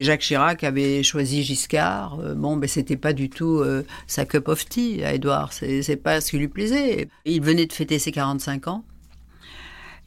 Jacques 0.00 0.22
Chirac 0.22 0.64
avait 0.64 1.02
choisi 1.02 1.42
Giscard. 1.42 2.18
Euh, 2.20 2.34
bon, 2.34 2.56
ben 2.56 2.66
c'était 2.66 2.96
pas 2.96 3.12
du 3.12 3.28
tout 3.28 3.58
euh, 3.58 3.84
sa 4.06 4.24
cup 4.24 4.48
of 4.48 4.66
tea 4.66 5.04
à 5.04 5.12
Édouard. 5.12 5.52
C'est 5.52 5.96
pas 6.02 6.22
ce 6.22 6.30
qui 6.30 6.38
lui 6.38 6.48
plaisait. 6.48 7.08
Il 7.26 7.42
venait 7.42 7.66
de 7.66 7.72
fêter 7.72 7.98
ses 7.98 8.10
45 8.10 8.68
ans 8.68 8.84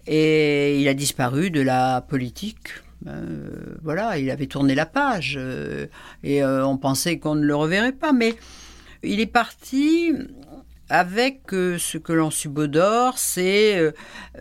et 0.08 0.82
il 0.82 0.88
a 0.88 0.96
disparu 0.96 1.52
de 1.52 1.62
la 1.62 2.02
politique. 2.02 2.70
Euh, 3.06 3.76
voilà, 3.84 4.18
il 4.18 4.32
avait 4.32 4.48
tourné 4.48 4.74
la 4.74 4.88
page 4.88 5.40
et 6.24 6.44
on 6.44 6.78
pensait 6.78 7.20
qu'on 7.20 7.36
ne 7.36 7.46
le 7.46 7.56
reverrait 7.56 7.92
pas, 7.92 8.14
mais 8.14 8.36
il 9.04 9.20
est 9.20 9.28
parti 9.28 10.12
avec 10.90 11.54
euh, 11.54 11.78
ce 11.78 11.98
que 11.98 12.12
l'on 12.14 12.30
subodore, 12.30 13.18
c'est 13.18 13.78
euh, 13.78 13.92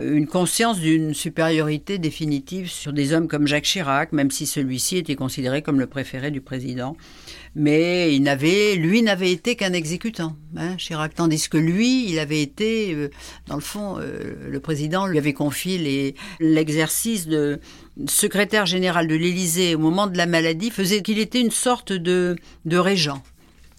une 0.01 0.27
conscience 0.27 0.79
d'une 0.79 1.13
supériorité 1.13 1.97
définitive 1.97 2.69
sur 2.69 2.91
des 2.91 3.13
hommes 3.13 3.27
comme 3.27 3.47
Jacques 3.47 3.63
Chirac, 3.63 4.11
même 4.11 4.29
si 4.29 4.45
celui-ci 4.45 4.97
était 4.97 5.15
considéré 5.15 5.61
comme 5.61 5.79
le 5.79 5.87
préféré 5.87 6.31
du 6.31 6.41
président. 6.41 6.97
Mais 7.55 8.13
il 8.15 8.23
n'avait, 8.23 8.75
lui 8.75 9.01
n'avait 9.03 9.31
été 9.31 9.55
qu'un 9.55 9.73
exécutant, 9.73 10.35
hein, 10.57 10.75
Chirac, 10.75 11.13
tandis 11.15 11.47
que 11.47 11.57
lui, 11.57 12.09
il 12.11 12.19
avait 12.19 12.41
été, 12.41 12.93
euh, 12.93 13.09
dans 13.47 13.55
le 13.55 13.61
fond, 13.61 13.97
le 13.97 14.59
président 14.59 15.05
lui 15.05 15.17
avait 15.17 15.33
confié 15.33 16.15
l'exercice 16.39 17.27
de 17.27 17.59
secrétaire 18.07 18.65
général 18.65 19.07
de 19.07 19.15
l'Élysée 19.15 19.75
au 19.75 19.79
moment 19.79 20.07
de 20.07 20.17
la 20.17 20.25
maladie, 20.25 20.71
faisait 20.71 21.01
qu'il 21.01 21.19
était 21.19 21.41
une 21.41 21.51
sorte 21.51 21.93
de, 21.93 22.35
de 22.65 22.77
régent. 22.77 23.21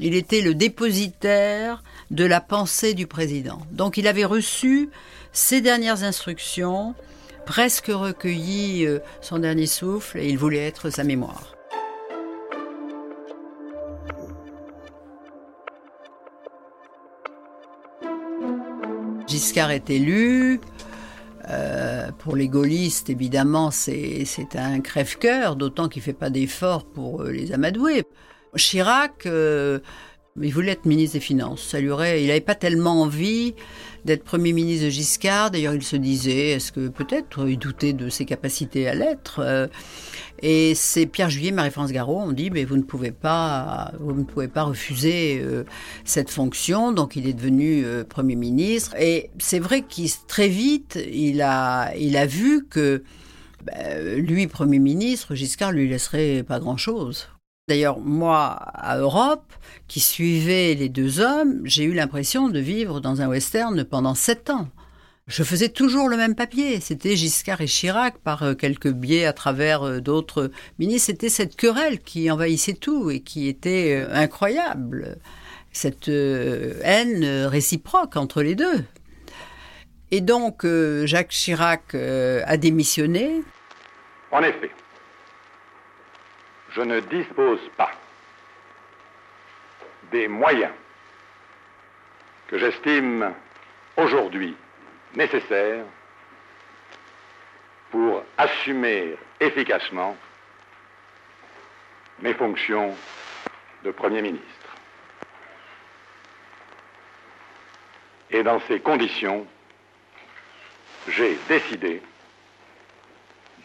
Il 0.01 0.15
était 0.15 0.41
le 0.41 0.55
dépositaire 0.55 1.83
de 2.15 2.25
la 2.25 2.41
pensée 2.41 2.95
du 2.95 3.07
président. 3.07 3.59
Donc 3.73 3.97
il 3.97 4.07
avait 4.07 4.25
reçu 4.25 4.89
ses 5.33 5.61
dernières 5.61 6.05
instructions, 6.05 6.95
presque 7.45 7.89
recueilli 7.89 8.87
euh, 8.87 9.01
son 9.21 9.41
dernier 9.41 9.67
souffle, 9.67 10.19
et 10.19 10.29
il 10.29 10.39
voulait 10.39 10.65
être 10.65 10.91
sa 10.91 11.03
mémoire. 11.03 11.57
Giscard 19.27 19.73
est 19.73 19.91
élu. 19.91 20.61
Euh, 21.51 22.11
pour 22.21 22.37
les 22.37 22.49
gaullistes, 22.49 23.11
évidemment, 23.11 23.71
c'est 23.71 24.25
un 24.55 24.81
crève-cœur, 24.81 25.57
d'autant 25.57 25.89
qu'il 25.89 26.01
ne 26.01 26.05
fait 26.05 26.13
pas 26.13 26.31
d'efforts 26.31 26.87
pour 26.87 27.23
euh, 27.23 27.33
les 27.33 27.53
amadouer. 27.53 28.05
Chirac, 28.57 29.27
il 30.43 30.53
voulait 30.53 30.73
être 30.73 30.85
ministre 30.85 31.15
des 31.15 31.21
Finances. 31.21 31.63
Ça 31.63 31.79
lui 31.79 31.91
aurait, 31.91 32.23
il 32.23 32.27
n'avait 32.27 32.41
pas 32.41 32.57
tellement 32.57 33.03
envie 33.03 33.55
d'être 34.05 34.25
Premier 34.25 34.53
ministre 34.53 34.87
de 34.87 34.91
Giscard. 34.91 35.53
D'ailleurs, 35.53 35.75
il 35.75 35.85
se 35.85 35.95
disait, 35.95 36.51
est-ce 36.51 36.73
que 36.73 36.89
peut-être 36.89 37.49
il 37.49 37.57
doutait 37.57 37.93
de 37.93 38.09
ses 38.09 38.25
capacités 38.25 38.89
à 38.89 38.95
l'être 38.95 39.39
euh, 39.39 39.69
Et 40.43 40.75
c'est 40.75 41.07
Pierre 41.07 41.31
Juillet, 41.31 41.53
Marie-France 41.53 41.93
Garot 41.93 42.19
ont 42.19 42.33
dit, 42.33 42.51
mais 42.51 42.65
vous 42.65 42.77
ne 42.77 42.83
pouvez 42.83 43.13
pas, 43.13 43.93
vous 44.01 44.13
ne 44.13 44.25
pouvez 44.25 44.49
pas 44.49 44.65
refuser 44.65 45.41
euh, 45.41 45.63
cette 46.05 46.31
fonction. 46.31 46.91
Donc, 46.91 47.15
il 47.15 47.29
est 47.29 47.33
devenu 47.33 47.85
Premier 48.09 48.35
ministre. 48.35 48.97
Et 48.99 49.31
c'est 49.39 49.61
vrai 49.61 49.83
qu'il 49.83 50.11
très 50.27 50.49
vite, 50.49 50.99
il 51.13 51.43
a, 51.43 51.95
il 51.97 52.17
a 52.17 52.27
vu 52.27 52.67
que 52.69 53.05
ben, 53.63 54.19
lui, 54.19 54.49
Premier 54.49 54.81
ministre, 54.81 55.37
Giscard 55.37 55.71
lui 55.71 55.89
laisserait 55.89 56.43
pas 56.43 56.59
grand-chose. 56.59 57.29
D'ailleurs, 57.67 57.99
moi, 57.99 58.59
à 58.75 58.99
Europe, 58.99 59.55
qui 59.89 60.01
suivais 60.01 60.75
les 60.75 60.91
deux 60.91 61.21
hommes, 61.21 61.63
j'ai 61.65 61.85
eu 61.85 61.95
l'impression 61.95 62.51
de 62.51 62.59
vivre 62.59 63.01
dans 63.01 63.23
un 63.23 63.29
western 63.29 63.85
pendant 63.85 64.15
sept 64.15 64.51
ans. 64.51 64.69
Je 65.29 65.43
faisais 65.43 65.71
toujours 65.71 66.11
le 66.11 66.19
même 66.19 66.35
papier. 66.35 66.79
C'était 66.81 67.17
Giscard 67.17 67.63
et 67.63 67.67
Chirac 67.67 68.19
par 68.19 68.43
euh, 68.43 68.55
quelques 68.55 68.93
biais 68.93 69.25
à 69.25 69.33
travers 69.33 69.83
euh, 69.83 70.01
d'autres 70.01 70.51
ministres. 70.79 71.07
C'était 71.07 71.31
cette 71.31 71.57
querelle 71.57 72.01
qui 72.01 72.31
envahissait 72.31 72.75
tout 72.75 73.11
et 73.11 73.21
qui 73.21 73.49
était 73.49 74.05
euh, 74.05 74.13
incroyable. 74.13 75.17
Cette 75.73 76.09
haine 76.09 77.25
réciproque 77.47 78.17
entre 78.17 78.43
les 78.43 78.55
deux. 78.55 78.85
Et 80.13 80.21
donc, 80.21 80.65
Jacques 81.05 81.31
Chirac 81.31 81.97
a 81.97 82.57
démissionné. 82.57 83.43
En 84.31 84.41
effet, 84.41 84.71
je 86.75 86.81
ne 86.83 87.01
dispose 87.01 87.61
pas 87.77 87.93
des 90.11 90.27
moyens 90.27 90.73
que 92.49 92.59
j'estime 92.59 93.33
aujourd'hui 93.97 94.57
nécessaires 95.15 95.85
pour 97.91 98.25
assumer 98.37 99.17
efficacement 99.39 100.17
mes 102.21 102.35
fonctions 102.35 102.97
de 103.85 103.91
Premier 103.93 104.23
ministre. 104.23 104.77
Et 108.31 108.43
dans 108.43 108.59
ces 108.67 108.81
conditions, 108.81 109.47
j'ai 111.09 111.39
décidé 111.49 112.03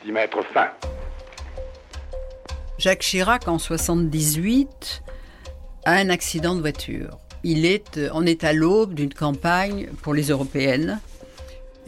d'y 0.03 0.11
mettre 0.11 0.43
fin. 0.43 0.71
Jacques 2.79 3.01
Chirac, 3.01 3.49
en 3.49 3.59
78, 3.59 5.03
a 5.83 5.91
un 5.91 6.09
accident 6.09 6.55
de 6.55 6.61
voiture. 6.61 7.17
Il 7.43 7.65
est, 7.65 7.99
on 8.13 8.25
est 8.25 8.45
à 8.45 8.53
l'aube 8.53 8.93
d'une 8.93 9.13
campagne 9.13 9.89
pour 10.01 10.13
les 10.13 10.29
européennes. 10.29 11.01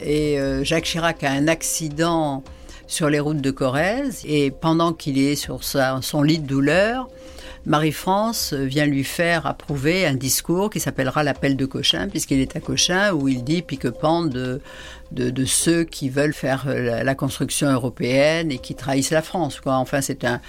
Et 0.02 0.38
euh, 0.38 0.66
Jacques 0.66 0.84
Chirac 0.84 1.24
a 1.24 1.32
un 1.32 1.48
accident 1.48 2.44
sur 2.88 3.10
les 3.10 3.22
routes 3.22 3.40
de 3.40 3.52
Corrèze. 3.52 4.24
Et 4.26 4.52
pendant 4.52 4.92
qu'il 4.92 5.18
est 5.18 5.36
sur 5.36 5.64
son 5.64 6.24
lit 6.24 6.40
de 6.40 6.48
douleur, 6.48 7.08
Marie-France 7.66 8.54
vient 8.54 8.86
lui 8.86 9.06
faire 9.06 9.46
approuver 9.46 10.06
un 10.06 10.16
discours 10.16 10.70
qui 10.70 10.82
s'appellera 10.82 11.24
l'appel 11.24 11.56
de 11.56 11.66
Cochin, 11.66 12.10
puisqu'il 12.10 12.42
est 12.42 12.58
à 12.58 12.60
Cochin, 12.60 13.14
où 13.14 13.30
il 13.30 13.46
dit 13.46 13.62
pique-pente 13.62 14.36
de, 15.12 15.46
ceux 15.46 15.84
qui 15.84 16.10
veulent 16.10 16.34
faire 16.34 16.66
euh, 16.68 17.04
la, 17.04 17.16
construction 17.16 17.70
européenne 17.70 18.52
et 18.52 18.58
qui 18.58 18.76
trahissent 18.76 19.12
la 19.12 19.22
France. 19.22 19.60
Quoi. 19.60 19.76
Enfin, 19.76 20.02
c'est 20.02 20.24
un, 20.24 20.40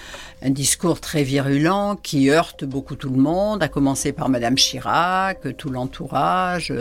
discours 0.45 1.01
très 1.01 1.23
virulent 1.23 1.97
qui 1.97 2.31
heurte 2.31 2.65
beaucoup 2.65 2.97
tout 2.97 3.11
le 3.11 3.21
monde, 3.21 3.63
à 3.63 3.69
commencer 3.69 4.13
par 4.13 4.29
Madame 4.29 4.57
Chirac, 4.57 5.57
tout 5.57 5.71
l'entourage. 5.71 6.73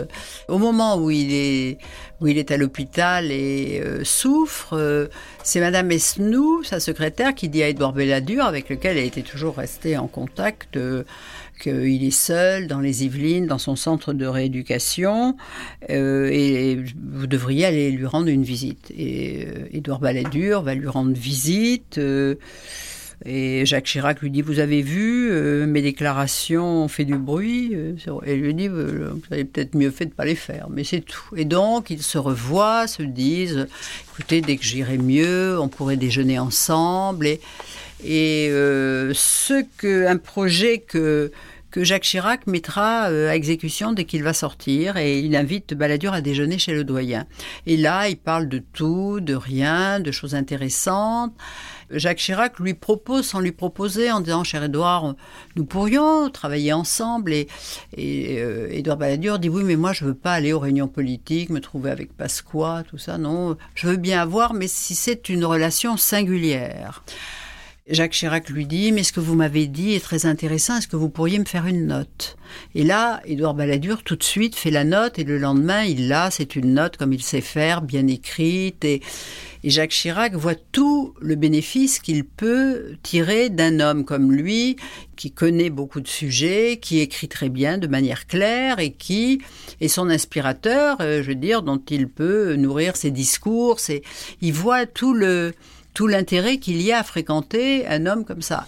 Au 0.48 0.58
moment 0.58 0.96
où 0.96 1.10
il 1.10 1.32
est, 1.32 1.78
où 2.20 2.26
il 2.26 2.38
est 2.38 2.50
à 2.50 2.56
l'hôpital 2.56 3.30
et 3.30 3.80
euh, 3.84 4.04
souffre, 4.04 4.76
euh, 4.76 5.06
c'est 5.44 5.60
Madame 5.60 5.90
Esnou, 5.90 6.62
sa 6.64 6.80
secrétaire, 6.80 7.34
qui 7.34 7.48
dit 7.48 7.62
à 7.62 7.68
Edouard 7.68 7.92
Belladur, 7.92 8.44
avec 8.44 8.68
lequel 8.68 8.96
elle 8.98 9.06
était 9.06 9.22
toujours 9.22 9.56
restée 9.56 9.96
en 9.96 10.08
contact, 10.08 10.76
qu'il 11.62 12.04
est 12.04 12.10
seul 12.10 12.66
dans 12.66 12.80
les 12.80 13.04
Yvelines, 13.04 13.46
dans 13.46 13.58
son 13.58 13.76
centre 13.76 14.12
de 14.12 14.26
rééducation, 14.26 15.36
euh, 15.90 16.28
et 16.32 16.76
vous 17.00 17.28
devriez 17.28 17.64
aller 17.64 17.90
lui 17.92 18.06
rendre 18.06 18.28
une 18.28 18.42
visite. 18.42 18.90
Et 18.96 19.46
euh, 19.46 19.68
Édouard 19.72 20.00
Balladur 20.00 20.62
va 20.62 20.74
lui 20.74 20.88
rendre 20.88 21.12
visite. 21.12 21.98
Euh, 21.98 22.34
et 23.24 23.64
Jacques 23.64 23.84
Chirac 23.84 24.20
lui 24.20 24.32
dit 24.32 24.42
Vous 24.42 24.58
avez 24.58 24.82
vu, 24.82 25.30
mes 25.68 25.80
déclarations 25.80 26.82
ont 26.82 26.88
fait 26.88 27.04
du 27.04 27.16
bruit. 27.16 27.76
Et 28.26 28.34
lui 28.34 28.52
dit 28.52 28.66
Vous 28.66 28.80
avez 29.30 29.44
peut-être 29.44 29.76
mieux 29.76 29.92
fait 29.92 30.06
de 30.06 30.10
ne 30.10 30.16
pas 30.16 30.24
les 30.24 30.34
faire, 30.34 30.66
mais 30.68 30.82
c'est 30.82 31.02
tout. 31.02 31.36
Et 31.36 31.44
donc, 31.44 31.90
ils 31.90 32.02
se 32.02 32.18
revoient, 32.18 32.88
se 32.88 33.04
disent 33.04 33.68
Écoutez, 34.10 34.40
dès 34.40 34.56
que 34.56 34.64
j'irai 34.64 34.98
mieux, 34.98 35.56
on 35.60 35.68
pourrait 35.68 35.96
déjeuner 35.96 36.40
ensemble. 36.40 37.26
Et, 37.26 37.40
et 38.04 38.48
ce 38.50 39.64
que, 39.78 40.08
un 40.08 40.16
projet 40.16 40.78
que 40.78 41.30
que 41.72 41.82
Jacques 41.84 42.02
Chirac 42.02 42.46
mettra 42.46 43.10
euh, 43.10 43.30
à 43.30 43.34
exécution 43.34 43.92
dès 43.92 44.04
qu'il 44.04 44.22
va 44.22 44.34
sortir 44.34 44.98
et 44.98 45.18
il 45.18 45.34
invite 45.34 45.74
Balladur 45.74 46.12
à 46.12 46.20
déjeuner 46.20 46.58
chez 46.58 46.74
le 46.74 46.84
doyen. 46.84 47.26
Et 47.66 47.78
là, 47.78 48.08
il 48.08 48.18
parle 48.18 48.48
de 48.48 48.58
tout, 48.58 49.20
de 49.20 49.34
rien, 49.34 49.98
de 49.98 50.12
choses 50.12 50.34
intéressantes. 50.34 51.32
Jacques 51.90 52.18
Chirac 52.18 52.58
lui 52.58 52.74
propose 52.74 53.26
sans 53.26 53.40
lui 53.40 53.52
proposer 53.52 54.12
en 54.12 54.20
disant 54.20 54.44
cher 54.44 54.62
Édouard 54.62 55.14
nous 55.56 55.64
pourrions 55.64 56.30
travailler 56.30 56.72
ensemble 56.72 57.32
et, 57.32 57.48
et 57.96 58.40
euh, 58.40 58.68
Édouard 58.70 58.96
Balladur 58.96 59.38
dit 59.38 59.50
oui 59.50 59.62
mais 59.62 59.76
moi 59.76 59.92
je 59.92 60.06
veux 60.06 60.14
pas 60.14 60.32
aller 60.32 60.54
aux 60.54 60.58
réunions 60.58 60.88
politiques 60.88 61.50
me 61.50 61.60
trouver 61.60 61.90
avec 61.90 62.16
Pasqua 62.16 62.82
tout 62.88 62.96
ça 62.96 63.18
non 63.18 63.58
je 63.74 63.88
veux 63.88 63.98
bien 63.98 64.22
avoir 64.22 64.54
mais 64.54 64.68
si 64.68 64.94
c'est 64.94 65.28
une 65.28 65.44
relation 65.44 65.98
singulière 65.98 67.04
Jacques 67.88 68.12
Chirac 68.12 68.48
lui 68.48 68.64
dit 68.66 68.92
Mais 68.92 69.02
ce 69.02 69.12
que 69.12 69.18
vous 69.18 69.34
m'avez 69.34 69.66
dit 69.66 69.94
est 69.94 70.04
très 70.04 70.24
intéressant, 70.24 70.76
est-ce 70.76 70.86
que 70.86 70.94
vous 70.94 71.08
pourriez 71.08 71.40
me 71.40 71.44
faire 71.44 71.66
une 71.66 71.86
note? 71.86 72.36
Et 72.76 72.84
là, 72.84 73.20
Édouard 73.24 73.54
Balladur 73.54 74.04
tout 74.04 74.14
de 74.14 74.22
suite 74.22 74.54
fait 74.54 74.70
la 74.70 74.84
note 74.84 75.18
et 75.18 75.24
le 75.24 75.36
lendemain, 75.36 75.82
il 75.82 76.06
l'a, 76.06 76.30
c'est 76.30 76.54
une 76.54 76.74
note 76.74 76.96
comme 76.96 77.12
il 77.12 77.22
sait 77.22 77.40
faire, 77.40 77.82
bien 77.82 78.06
écrite. 78.06 78.84
Et, 78.84 79.02
et 79.64 79.70
Jacques 79.70 79.90
Chirac 79.90 80.34
voit 80.34 80.54
tout 80.54 81.14
le 81.20 81.34
bénéfice 81.34 81.98
qu'il 81.98 82.24
peut 82.24 82.96
tirer 83.02 83.50
d'un 83.50 83.80
homme 83.80 84.04
comme 84.04 84.30
lui, 84.30 84.76
qui 85.16 85.32
connaît 85.32 85.70
beaucoup 85.70 86.00
de 86.00 86.08
sujets, 86.08 86.78
qui 86.80 87.00
écrit 87.00 87.28
très 87.28 87.48
bien 87.48 87.78
de 87.78 87.88
manière 87.88 88.28
claire 88.28 88.78
et 88.78 88.92
qui 88.92 89.40
est 89.80 89.88
son 89.88 90.08
inspirateur, 90.08 90.98
euh, 91.00 91.20
je 91.20 91.28
veux 91.28 91.34
dire, 91.34 91.62
dont 91.62 91.82
il 91.90 92.08
peut 92.08 92.54
nourrir 92.54 92.94
ses 92.94 93.10
discours. 93.10 93.80
Ses... 93.80 94.02
Il 94.40 94.52
voit 94.52 94.86
tout 94.86 95.14
le 95.14 95.52
tout 95.94 96.06
l'intérêt 96.06 96.58
qu'il 96.58 96.80
y 96.80 96.92
a 96.92 96.98
à 96.98 97.02
fréquenter 97.02 97.86
un 97.86 98.06
homme 98.06 98.24
comme 98.24 98.42
ça. 98.42 98.66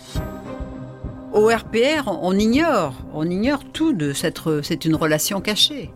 Au 1.32 1.48
RPR, 1.48 2.06
on 2.06 2.38
ignore, 2.38 2.94
on 3.12 3.28
ignore 3.28 3.64
tout 3.72 3.92
de 3.92 4.12
cette, 4.12 4.40
c'est 4.62 4.84
une 4.84 4.94
relation 4.94 5.40
cachée. 5.40 5.90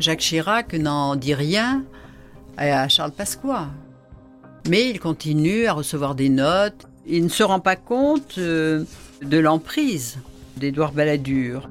Jacques 0.00 0.20
Chirac 0.20 0.74
n'en 0.74 1.14
dit 1.14 1.34
rien 1.34 1.84
à 2.56 2.88
Charles 2.88 3.12
Pasqua. 3.12 3.68
Mais 4.68 4.88
il 4.88 5.00
continue 5.00 5.66
à 5.66 5.72
recevoir 5.72 6.14
des 6.14 6.28
notes. 6.28 6.86
Il 7.06 7.24
ne 7.24 7.28
se 7.28 7.42
rend 7.42 7.60
pas 7.60 7.76
compte 7.76 8.38
euh, 8.38 8.84
de 9.22 9.38
l'emprise 9.38 10.18
d'Édouard 10.56 10.92
Balladur. 10.92 11.68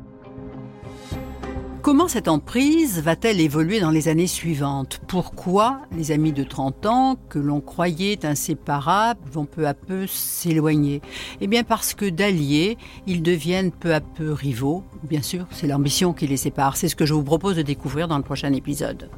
Comment 1.82 2.08
cette 2.08 2.28
emprise 2.28 3.02
va-t-elle 3.02 3.42
évoluer 3.42 3.80
dans 3.80 3.90
les 3.90 4.08
années 4.08 4.28
suivantes? 4.28 5.02
Pourquoi 5.08 5.82
les 5.98 6.12
amis 6.12 6.32
de 6.32 6.44
30 6.44 6.86
ans, 6.86 7.16
que 7.28 7.40
l'on 7.40 7.60
croyait 7.60 8.24
inséparables, 8.24 9.20
vont 9.32 9.46
peu 9.46 9.66
à 9.66 9.74
peu 9.74 10.06
s'éloigner? 10.06 11.02
Eh 11.42 11.48
bien 11.48 11.64
parce 11.64 11.96
que 11.96 12.08
d'alliés, 12.08 12.78
ils 13.08 13.24
deviennent 13.24 13.72
peu 13.72 13.96
à 13.96 14.00
peu 14.00 14.32
rivaux. 14.32 14.84
Bien 15.02 15.24
sûr, 15.24 15.48
c'est 15.50 15.66
l'ambition 15.66 16.14
qui 16.14 16.28
les 16.28 16.38
sépare. 16.38 16.78
C'est 16.78 16.88
ce 16.88 16.96
que 16.96 17.08
je 17.08 17.16
vous 17.16 17.24
propose 17.24 17.56
de 17.56 17.64
découvrir 17.64 18.08
dans 18.08 18.18
le 18.18 18.24
prochain 18.24 18.54
épisode. 18.54 19.10